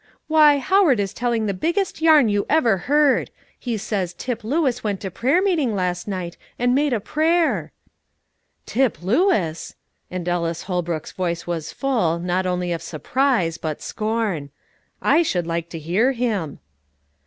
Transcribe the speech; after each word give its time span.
"Why, 0.27 0.57
Howard 0.57 0.99
is 0.99 1.13
telling 1.13 1.45
the 1.45 1.53
biggest 1.53 2.01
yarn 2.01 2.27
you 2.27 2.47
ever 2.49 2.75
heard: 2.89 3.29
he 3.59 3.77
says 3.77 4.15
Tip 4.15 4.43
Lewis 4.43 4.83
went 4.83 4.99
to 5.01 5.11
prayer 5.11 5.43
meeting 5.43 5.75
last 5.75 6.07
night 6.07 6.37
and 6.57 6.73
made 6.73 6.91
a 6.91 6.99
prayer." 6.99 7.71
"Tip 8.65 9.03
Lewis!" 9.03 9.75
and 10.09 10.27
Ellis 10.27 10.63
Holbrook's 10.63 11.11
voice 11.11 11.45
was 11.45 11.71
full, 11.71 12.17
not 12.17 12.47
only 12.47 12.71
of 12.71 12.81
surprise, 12.81 13.59
but 13.59 13.79
scorn; 13.79 14.49
"I 15.03 15.21
should 15.21 15.45
like 15.45 15.69
to 15.69 15.77
hear 15.77 16.13
him." 16.13 16.57